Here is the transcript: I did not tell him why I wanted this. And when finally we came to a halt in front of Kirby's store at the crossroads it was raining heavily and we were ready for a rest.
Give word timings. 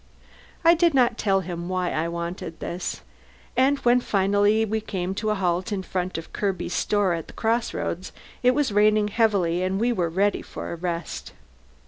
I 0.65 0.73
did 0.73 0.95
not 0.95 1.15
tell 1.19 1.41
him 1.41 1.69
why 1.69 1.91
I 1.91 2.07
wanted 2.07 2.59
this. 2.59 3.01
And 3.55 3.77
when 3.85 4.01
finally 4.01 4.65
we 4.65 4.81
came 4.81 5.13
to 5.13 5.29
a 5.29 5.35
halt 5.35 5.71
in 5.71 5.83
front 5.83 6.17
of 6.17 6.33
Kirby's 6.33 6.73
store 6.73 7.13
at 7.13 7.27
the 7.27 7.33
crossroads 7.33 8.11
it 8.41 8.55
was 8.55 8.71
raining 8.71 9.09
heavily 9.09 9.61
and 9.61 9.79
we 9.79 9.93
were 9.93 10.09
ready 10.09 10.41
for 10.41 10.73
a 10.73 10.75
rest. 10.75 11.33